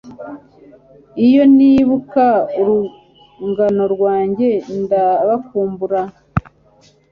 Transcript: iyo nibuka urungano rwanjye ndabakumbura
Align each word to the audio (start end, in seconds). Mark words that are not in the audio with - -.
iyo 1.27 1.43
nibuka 1.55 2.25
urungano 2.59 3.83
rwanjye 3.93 4.49
ndabakumbura 4.81 6.01